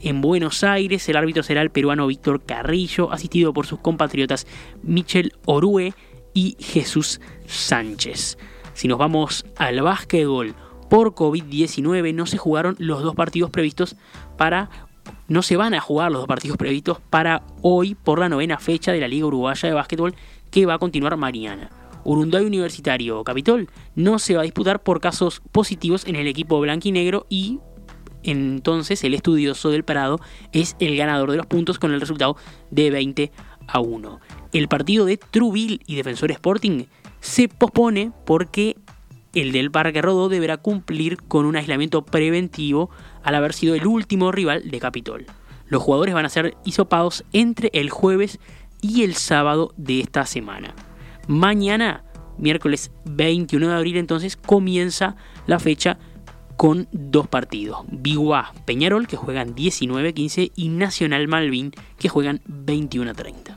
En 0.01 0.21
Buenos 0.21 0.63
Aires, 0.63 1.09
el 1.09 1.17
árbitro 1.17 1.41
será 1.41 1.63
el 1.63 1.71
peruano 1.71 2.05
Víctor 2.05 2.43
Carrillo, 2.45 3.11
asistido 3.11 3.51
por 3.51 3.65
sus 3.65 3.79
compatriotas 3.79 4.45
Michel 4.83 5.33
Orue 5.45 5.95
y 6.35 6.55
Jesús 6.59 7.19
Sánchez. 7.47 8.37
Si 8.75 8.87
nos 8.87 8.99
vamos 8.99 9.45
al 9.57 9.81
básquetbol, 9.81 10.53
por 10.89 11.15
COVID-19 11.15 12.13
no 12.13 12.27
se 12.27 12.37
jugaron 12.37 12.75
los 12.77 13.01
dos 13.01 13.15
partidos 13.15 13.49
previstos 13.49 13.95
para... 14.37 14.69
No 15.27 15.41
se 15.41 15.55
van 15.55 15.73
a 15.73 15.79
jugar 15.79 16.11
los 16.11 16.21
dos 16.21 16.27
partidos 16.27 16.57
previstos 16.57 16.99
para 17.09 17.43
hoy 17.63 17.95
por 17.95 18.19
la 18.19 18.29
novena 18.29 18.59
fecha 18.59 18.91
de 18.91 18.99
la 18.99 19.07
Liga 19.07 19.25
Uruguaya 19.25 19.67
de 19.67 19.73
Básquetbol 19.73 20.15
que 20.51 20.67
va 20.67 20.75
a 20.75 20.79
continuar 20.79 21.17
mañana. 21.17 21.69
Urunday 22.03 22.45
Universitario 22.45 23.23
Capitol 23.23 23.67
no 23.95 24.19
se 24.19 24.35
va 24.35 24.41
a 24.41 24.43
disputar 24.43 24.83
por 24.83 25.01
casos 25.01 25.41
positivos 25.51 26.05
en 26.05 26.15
el 26.15 26.27
equipo 26.27 26.59
blanco 26.59 26.87
y 26.87 26.91
negro 26.91 27.25
y 27.29 27.59
entonces 28.23 29.03
el 29.03 29.13
estudioso 29.13 29.69
del 29.69 29.83
Parado 29.83 30.19
es 30.51 30.75
el 30.79 30.95
ganador 30.97 31.31
de 31.31 31.37
los 31.37 31.45
puntos 31.45 31.79
con 31.79 31.93
el 31.93 31.99
resultado 31.99 32.37
de 32.71 32.89
20 32.89 33.31
a 33.67 33.79
1 33.79 34.19
el 34.57 34.69
partido 34.69 35.05
de 35.05 35.17
Truville 35.17 35.81
y 35.85 35.95
Defensor 35.95 36.31
Sporting 36.31 36.85
se 37.19 37.49
pospone 37.49 38.11
porque 38.25 38.77
el 39.33 39.51
del 39.51 39.69
Parque 39.69 40.01
Rodó 40.01 40.29
deberá 40.29 40.57
cumplir 40.57 41.17
con 41.17 41.45
un 41.45 41.57
aislamiento 41.57 42.05
preventivo 42.05 42.89
al 43.21 43.35
haber 43.35 43.51
sido 43.51 43.75
el 43.75 43.85
último 43.85 44.31
rival 44.31 44.71
de 44.71 44.79
Capitol. 44.79 45.25
Los 45.67 45.83
jugadores 45.83 46.13
van 46.13 46.25
a 46.25 46.29
ser 46.29 46.55
hisopados 46.63 47.25
entre 47.33 47.69
el 47.73 47.89
jueves 47.89 48.39
y 48.81 49.03
el 49.03 49.15
sábado 49.15 49.73
de 49.75 49.99
esta 49.99 50.25
semana. 50.25 50.73
Mañana, 51.27 52.05
miércoles 52.37 52.91
21 53.03 53.67
de 53.67 53.75
abril, 53.75 53.97
entonces 53.97 54.37
comienza 54.37 55.17
la 55.47 55.59
fecha 55.59 55.97
con 56.57 56.87
dos 56.91 57.27
partidos. 57.27 57.79
Biguá 57.89 58.53
Peñarol 58.65 59.07
que 59.07 59.17
juegan 59.17 59.55
19-15 59.55 60.51
y 60.55 60.69
Nacional 60.69 61.27
Malvin 61.27 61.71
que 61.99 62.09
juegan 62.09 62.41
21-30. 62.47 63.55